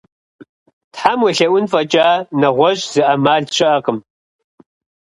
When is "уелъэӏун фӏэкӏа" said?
1.23-2.09